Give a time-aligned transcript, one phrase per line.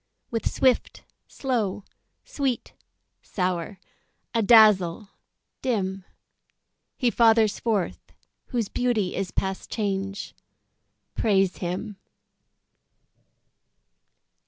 [0.31, 1.83] With swift, slow;
[2.25, 2.73] sweet,
[3.21, 3.77] sour;
[4.33, 5.09] adazzle,
[5.61, 6.05] dim;
[6.97, 7.99] He fathers forth
[8.47, 10.33] whose beauty is past change:
[11.13, 11.97] Praise him.